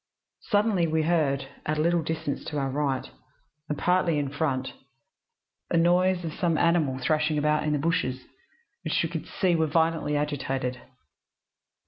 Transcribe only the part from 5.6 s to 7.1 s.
a noise as of some animal